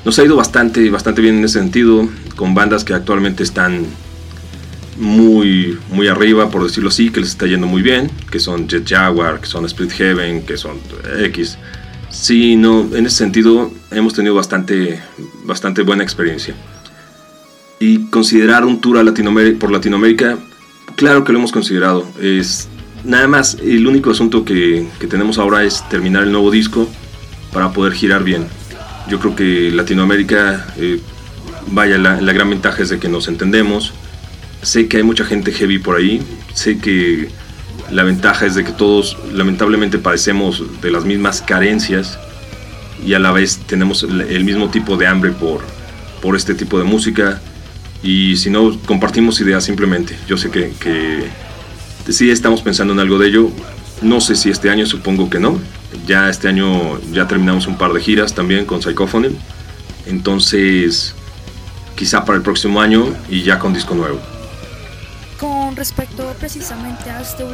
[0.04, 3.86] Nos ha ido bastante, bastante bien en ese sentido, con bandas que actualmente están
[5.02, 8.88] muy, muy arriba, por decirlo así, que les está yendo muy bien, que son Jet
[8.88, 10.78] Jaguar, que son Split Heaven, que son
[11.18, 11.58] X.
[12.08, 15.02] Sí, no, en ese sentido hemos tenido bastante,
[15.44, 16.54] bastante buena experiencia.
[17.80, 20.38] Y considerar un tour a Latinoamérica, por Latinoamérica,
[20.94, 22.06] claro que lo hemos considerado.
[22.20, 22.68] Es
[23.02, 26.88] nada más, el único asunto que, tenemos ahora es terminar el nuevo disco
[27.52, 28.46] para poder girar bien.
[29.08, 31.00] Yo creo que Latinoamérica, eh,
[31.72, 33.92] vaya, la, la gran ventaja es de que nos entendemos.
[34.62, 36.22] Sé que hay mucha gente heavy por ahí,
[36.54, 37.28] sé que
[37.90, 42.18] la ventaja es de que todos lamentablemente padecemos de las mismas carencias
[43.04, 45.62] y a la vez tenemos el mismo tipo de hambre por,
[46.22, 47.40] por este tipo de música.
[48.04, 50.16] Y si no, compartimos ideas simplemente.
[50.28, 53.50] Yo sé que, que sí estamos pensando en algo de ello.
[54.00, 55.58] No sé si este año, supongo que no.
[56.06, 59.36] Ya este año ya terminamos un par de giras también con Psychophony.
[60.06, 61.14] Entonces,
[61.96, 64.31] quizá para el próximo año y ya con disco nuevo
[66.42, 67.44] precisamente a, este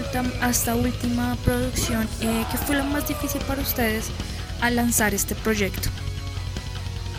[0.48, 4.07] esta última producción, eh, ¿qué fue lo más difícil para ustedes
[4.62, 5.90] al lanzar este proyecto?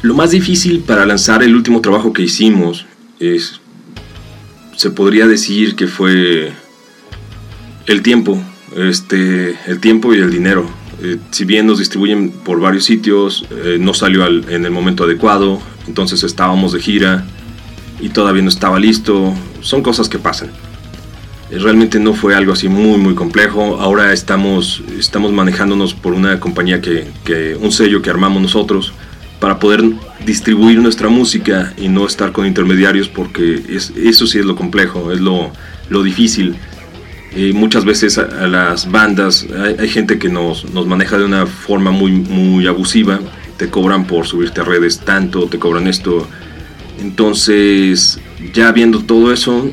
[0.01, 2.87] Lo más difícil para lanzar el último trabajo que hicimos
[3.19, 3.61] es,
[4.77, 6.53] se podría decir que fue
[7.85, 8.41] el tiempo,
[8.75, 10.67] este, el tiempo y el dinero.
[11.03, 15.61] Eh, si bien nos distribuyen por varios sitios, eh, no salió en el momento adecuado,
[15.85, 17.27] entonces estábamos de gira
[17.99, 19.35] y todavía no estaba listo.
[19.61, 20.49] Son cosas que pasan.
[21.51, 23.79] Realmente no fue algo así muy muy complejo.
[23.79, 28.93] Ahora estamos, estamos manejándonos por una compañía que, que un sello que armamos nosotros
[29.39, 29.83] para poder
[30.25, 35.11] distribuir nuestra música y no estar con intermediarios porque es, eso sí es lo complejo,
[35.11, 35.51] es lo,
[35.89, 36.57] lo difícil
[37.53, 39.45] muchas veces a, las bandas
[39.77, 43.19] hay, gente que nos, nos, maneja de una forma muy, muy abusiva,
[43.57, 46.27] te cobran por subirte a redes tanto, te cobran esto.
[46.99, 48.19] Entonces,
[48.53, 49.69] ya viendo todo eso,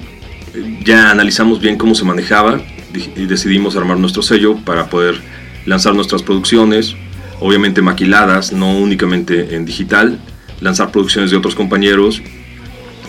[0.84, 2.60] ya analizamos bien cómo se manejaba
[2.94, 5.20] y decidimos armar nuestro sello para poder
[5.66, 6.94] lanzar nuestras producciones,
[7.40, 10.18] obviamente maquiladas, no únicamente en digital,
[10.60, 12.22] lanzar producciones de otros compañeros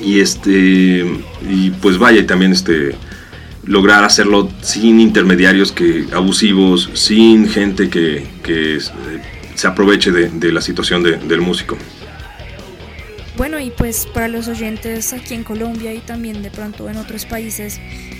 [0.04, 1.06] y este
[1.50, 2.96] y pues vaya y también este
[3.66, 8.80] lograr hacerlo sin intermediarios que abusivos, sin gente que, que
[9.56, 11.78] se aproveche de, la situación de, del músico.
[13.38, 17.26] Bueno, y pues para los oyentes aquí en Colombia y también de pronto en otros
[17.26, 17.80] países,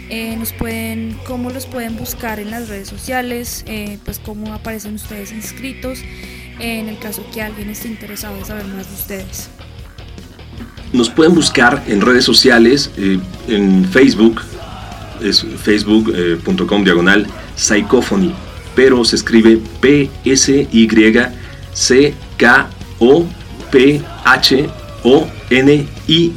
[0.10, 4.94] eh, nos pueden, cómo los pueden buscar en las redes sociales, eh, pues cómo aparecen
[4.94, 6.00] ustedes inscritos,
[6.60, 9.50] en el caso que alguien esté interesado en saber más de ustedes.
[10.94, 14.42] Nos pueden buscar en redes sociales, eh, en Facebook,
[15.24, 17.26] es facebook.com diagonal
[17.56, 18.36] psychophony,
[18.76, 19.60] pero se escribe
[25.08, 26.34] P-S-Y-C-K-O-P-H-O-N-Y.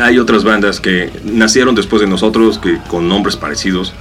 [0.00, 3.92] Hay otras bandas que nacieron después de nosotros que con nombres parecidos.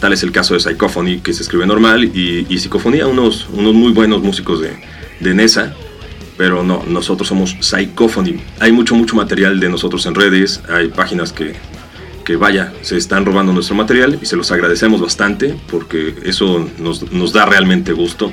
[0.00, 3.74] Tal es el caso de Psychophony, que se escribe normal, y, y Psicofonía, unos, unos
[3.74, 4.72] muy buenos músicos de,
[5.20, 5.74] de Nesa,
[6.36, 8.40] pero no, nosotros somos Psychophony.
[8.60, 11.54] Hay mucho, mucho material de nosotros en redes, hay páginas que
[12.28, 17.10] que vaya, se están robando nuestro material y se los agradecemos bastante porque eso nos,
[17.10, 18.30] nos da realmente gusto.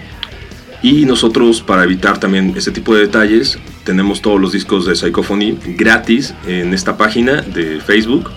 [0.86, 5.58] Y nosotros, para evitar también ese tipo de detalles, tenemos todos los discos de Psychophony
[5.76, 8.30] gratis en esta página de Facebook.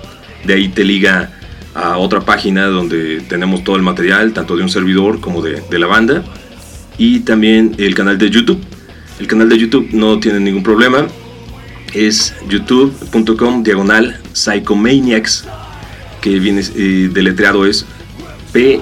[0.46, 1.30] De ahí te liga
[1.74, 5.86] a otra página donde tenemos todo el material, tanto de un servidor como de, la
[5.86, 6.24] banda.
[6.96, 8.64] Y también el canal de YouTube.
[9.20, 11.06] El canal de YouTube no tiene ningún problema
[11.92, 15.44] es youtube.com diagonal psychomaniacs
[16.22, 17.84] que viene eh, deletreado es
[18.52, 18.80] P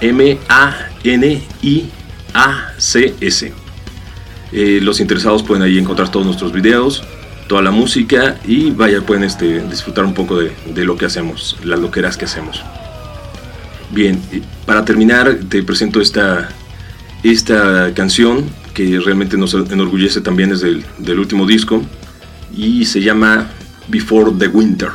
[0.00, 1.90] S Y C K O M A N I
[2.34, 3.52] A C S.
[4.52, 7.02] Eh, los interesados pueden ahí encontrar todos nuestros videos,
[7.48, 11.80] toda la música y vaya, pueden este, disfrutar un poco de, lo que hacemos, las
[11.80, 12.62] loqueras que hacemos.
[13.90, 14.20] Bien,
[14.64, 16.48] para terminar te presento esta,
[17.22, 21.82] esta canción que realmente nos enorgullece también es del, del último disco
[22.56, 23.48] y se llama
[23.88, 24.90] Before the Winter.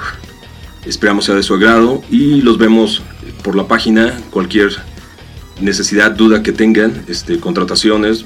[0.86, 3.02] Esperamos sea de su agrado y los vemos
[3.44, 4.20] por la página.
[4.32, 4.72] Cualquier
[5.62, 8.26] necesidad, duda que tengan, este, contrataciones,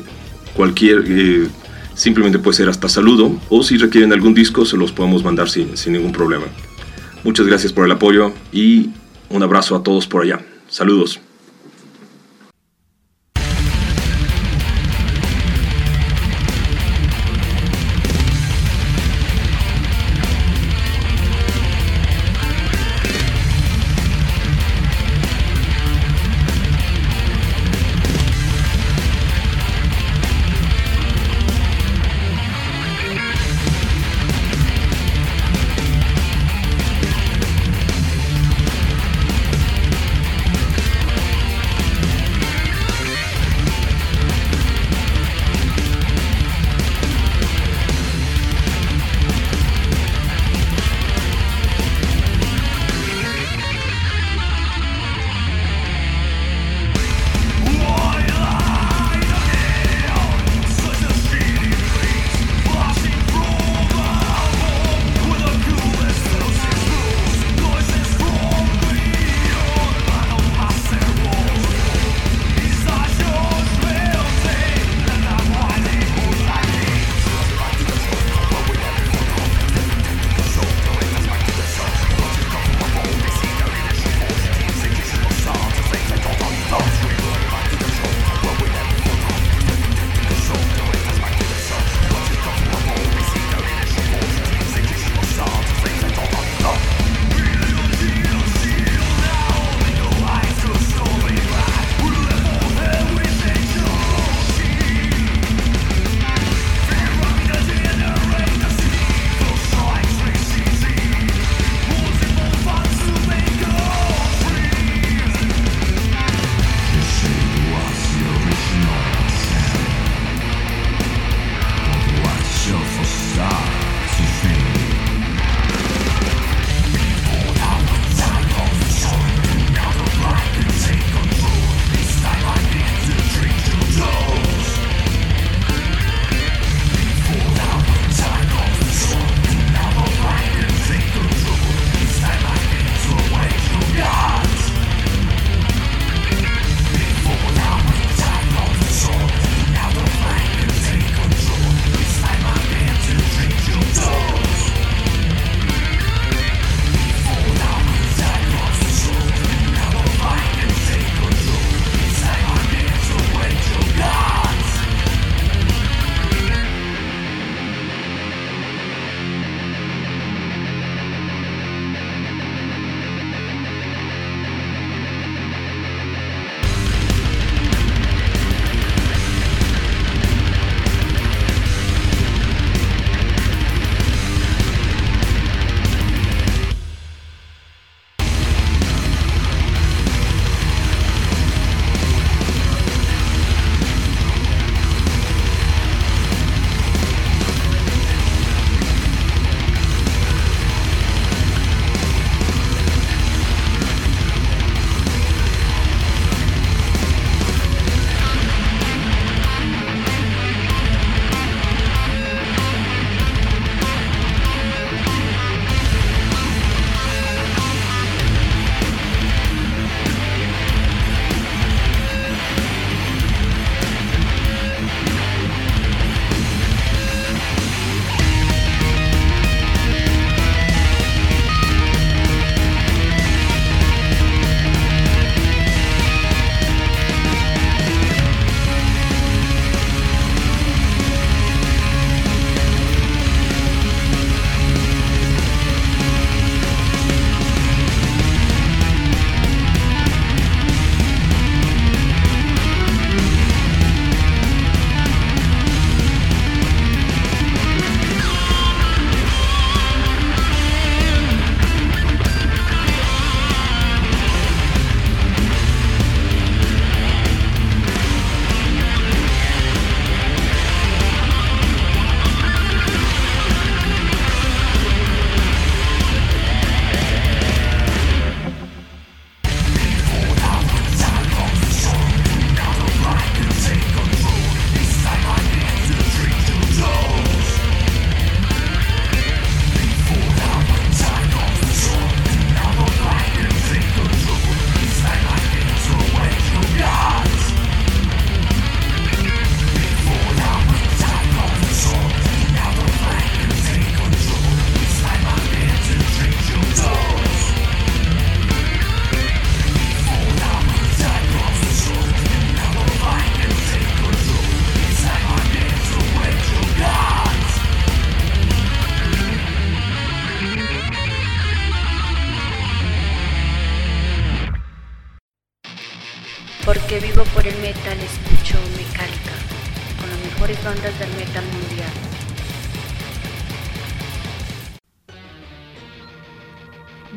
[0.56, 1.48] cualquier, eh,
[1.94, 5.76] simplemente puede ser hasta saludo o si requieren algún disco se los podemos mandar sin,
[5.78, 6.46] sin ningún problema.
[7.24, 8.90] Muchas gracias por el apoyo y
[9.30, 10.40] un abrazo a todos por allá.
[10.70, 11.25] Saludos.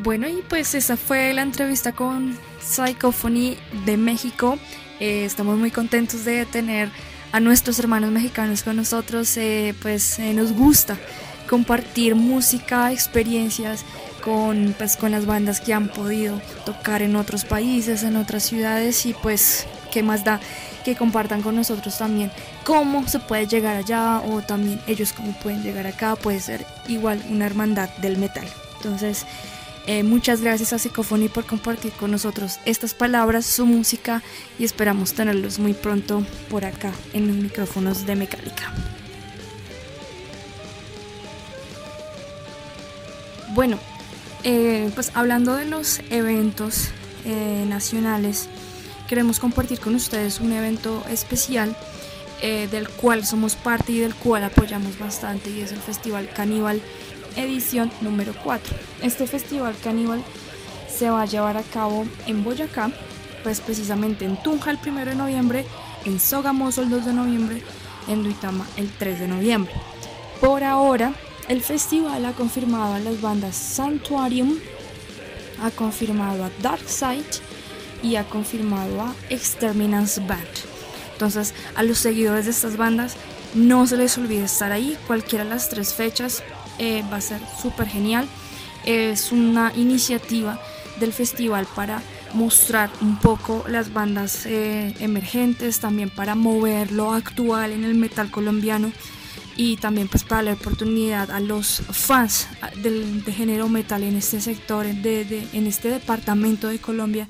[0.01, 4.57] Bueno, y pues esa fue la entrevista con Psychophony de México.
[5.01, 6.89] Eh, estamos muy contentos de tener
[7.33, 9.35] a nuestros hermanos mexicanos con nosotros.
[9.35, 10.97] Eh, pues eh, nos gusta
[11.49, 13.83] compartir música, experiencias
[14.23, 19.05] con, pues, con las bandas que han podido tocar en otros países, en otras ciudades
[19.05, 20.39] y pues qué más da
[20.85, 22.31] que compartan con nosotros también
[22.63, 27.21] cómo se puede llegar allá o también ellos cómo pueden llegar acá, puede ser igual
[27.29, 28.47] una hermandad del metal.
[28.77, 29.25] Entonces,
[29.87, 34.21] eh, muchas gracias a Psicofony por compartir con nosotros estas palabras, su música
[34.59, 38.71] y esperamos tenerlos muy pronto por acá en los micrófonos de Mecánica.
[43.53, 43.79] Bueno,
[44.43, 46.89] eh, pues hablando de los eventos
[47.25, 48.47] eh, nacionales,
[49.07, 51.75] queremos compartir con ustedes un evento especial
[52.41, 56.81] del cual somos parte y del cual apoyamos bastante y es el Festival Caníbal
[57.35, 58.75] edición número 4.
[59.01, 60.23] Este festival caníbal
[60.89, 62.91] se va a llevar a cabo en Boyacá,
[63.43, 65.65] pues precisamente en Tunja el 1 de noviembre,
[66.05, 67.63] en Sogamoso el 2 de noviembre,
[68.07, 69.73] en Duitama el 3 de noviembre.
[70.41, 71.13] Por ahora,
[71.47, 74.57] el festival ha confirmado a las bandas Sanctuarium,
[75.61, 77.23] ha confirmado a Darkside
[78.03, 80.47] y ha confirmado a Exterminance Band.
[81.13, 83.15] Entonces, a los seguidores de estas bandas
[83.53, 86.43] no se les olvide estar ahí, cualquiera de las tres fechas,
[86.79, 88.27] eh, va a ser súper genial.
[88.85, 90.59] Es una iniciativa
[90.99, 92.01] del festival para
[92.33, 98.31] mostrar un poco las bandas eh, emergentes, también para mover lo actual en el metal
[98.31, 98.91] colombiano
[99.57, 104.39] y también pues para la oportunidad a los fans del, de género metal en este
[104.39, 107.27] sector, en este departamento de Colombia,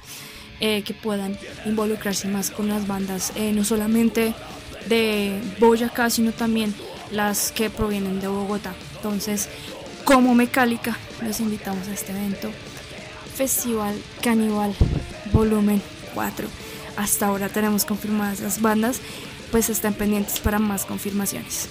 [0.60, 4.36] eh, que puedan involucrarse más con las bandas, no solamente
[4.88, 6.76] de Boyacá, sino también
[7.12, 8.76] las que provienen de Bogotá.
[9.00, 9.48] Entonces,
[10.04, 12.52] como Mecálica, los invitamos a este evento,
[13.34, 14.76] Festival Caníbal
[15.32, 15.82] Volumen
[16.14, 16.48] 4.
[16.98, 19.00] Hasta ahora tenemos confirmadas las bandas,
[19.52, 21.70] pues estén pendientes para más confirmaciones.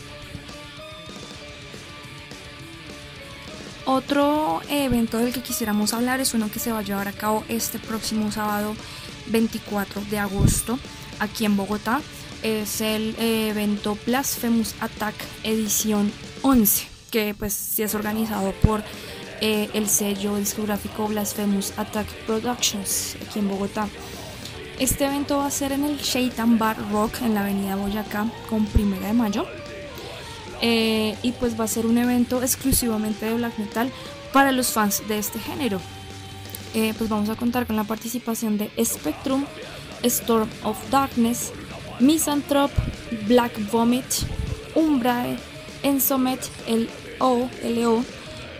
[3.84, 7.44] Otro evento del que quisiéramos hablar es uno que se va a llevar a cabo
[7.48, 8.74] este próximo sábado
[9.26, 10.78] 24 de agosto
[11.20, 12.00] aquí en Bogotá.
[12.42, 16.10] Es el evento Blasphemous Attack edición
[16.40, 18.82] 11 que pues sí es organizado por
[19.40, 23.88] eh, el sello discográfico Blasphemous Attack Productions aquí en Bogotá.
[24.78, 28.64] Este evento va a ser en el Shaitan Bar Rock en la avenida Boyacá con
[28.66, 29.46] primera de mayo.
[30.60, 33.92] Eh, y pues va a ser un evento exclusivamente de black metal
[34.32, 35.80] para los fans de este género.
[36.74, 39.46] Eh, pues vamos a contar con la participación de Spectrum,
[40.02, 41.52] Storm of Darkness,
[42.00, 42.74] Misanthrope,
[43.26, 44.04] Black Vomit,
[44.74, 45.38] Umbrae,
[45.82, 48.04] Ensomet, el O, LO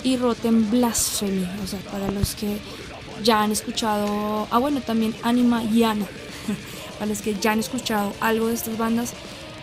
[0.05, 1.47] y Rotten Blasphemy.
[1.63, 2.59] O sea, para los que
[3.23, 4.47] ya han escuchado.
[4.51, 6.07] Ah, bueno, también Anima y Ana.
[6.99, 9.13] para los que ya han escuchado algo de estas bandas,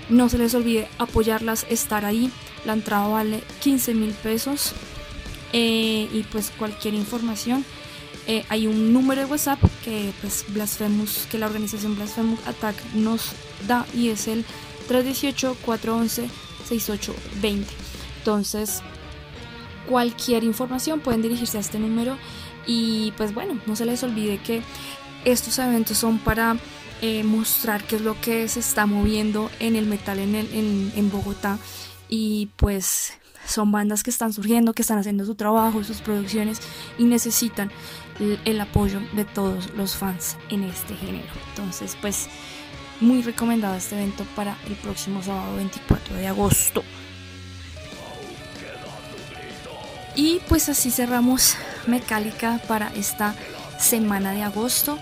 [0.10, 2.32] no se les olvide apoyarlas, estar ahí.
[2.66, 4.74] La entrada vale 15 mil pesos.
[5.54, 7.64] Eh, y pues cualquier información.
[8.28, 13.34] Eh, hay un número de WhatsApp que pues Blasphemous, que la organización Blasphemous Attack nos
[13.68, 14.44] da y es el
[14.88, 16.28] 318 411
[16.66, 17.72] 6820.
[18.20, 18.82] Entonces,
[19.88, 22.18] cualquier información pueden dirigirse a este número
[22.66, 24.62] y pues bueno, no se les olvide que
[25.26, 26.58] estos eventos son para
[27.02, 31.58] eh, mostrar qué es lo que se está moviendo en el metal en, en, Bogotá
[32.10, 33.14] y pues
[33.46, 36.60] son bandas que están surgiendo, que están haciendo su trabajo, sus producciones
[36.98, 37.72] y necesitan
[38.20, 41.28] el, el, apoyo de todos los fans en este género.
[41.50, 42.28] Entonces, pues
[43.02, 46.84] muy recomendado este evento para el próximo sábado 24 de agosto.
[50.16, 51.56] Y pues así cerramos
[51.88, 53.36] Mecálica para esta
[53.80, 54.98] semana de agosto.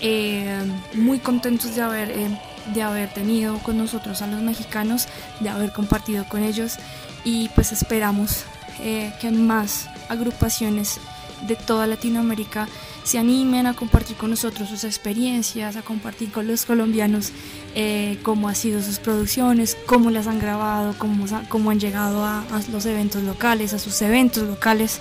[0.00, 0.60] Eh,
[0.94, 2.28] muy contentos de haber, eh,
[2.74, 5.08] de haber tenido con nosotros a los mexicanos,
[5.40, 6.76] de haber compartido con ellos
[7.24, 8.44] y pues esperamos
[8.80, 11.00] eh, que más agrupaciones
[11.42, 12.68] de toda Latinoamérica
[13.04, 17.30] se animen a compartir con nosotros sus experiencias, a compartir con los colombianos
[17.74, 22.44] eh, cómo han sido sus producciones, cómo las han grabado, cómo, cómo han llegado a,
[22.72, 25.00] los eventos locales, a sus eventos locales,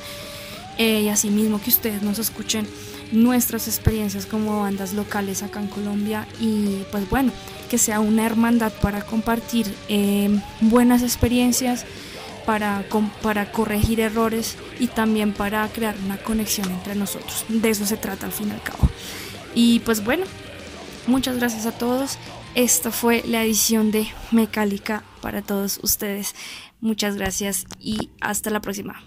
[0.77, 2.67] eh, y asimismo que ustedes nos escuchen
[3.11, 6.27] nuestras experiencias como bandas locales acá en Colombia.
[6.39, 7.31] Y pues bueno,
[7.69, 10.29] que sea una hermandad para compartir eh,
[10.61, 11.85] buenas experiencias
[12.45, 12.85] para,
[13.21, 17.45] para corregir errores y también para crear una conexión entre nosotros.
[17.49, 18.89] De eso se trata al fin y al cabo.
[19.53, 20.25] Y pues bueno,
[21.07, 22.17] muchas gracias a todos.
[22.55, 26.35] Esta fue la edición de Mecálica para todos ustedes.
[26.79, 29.03] Muchas gracias y hasta la próxima.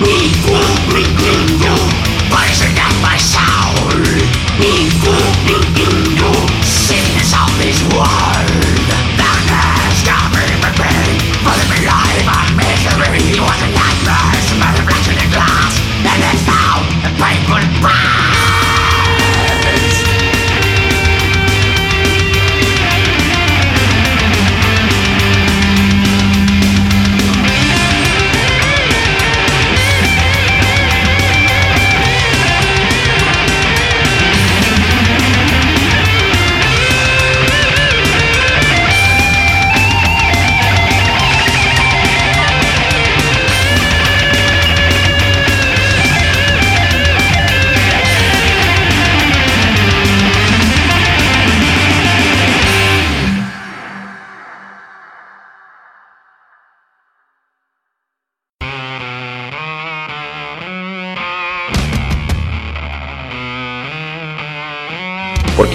[0.00, 1.74] Vivo, viviendo,
[2.30, 4.02] para llenar my soul.
[4.58, 5.19] Vivo.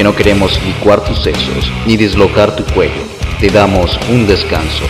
[0.05, 3.01] No queremos licuar tus sesos ni dislocar tu cuello.
[3.39, 4.85] Te damos un descanso.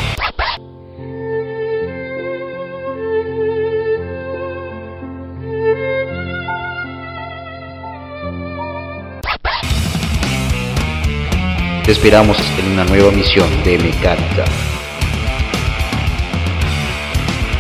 [11.86, 14.43] Te esperamos en una nueva misión de mecánica.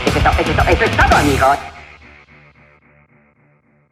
[0.05, 1.74] Es todo.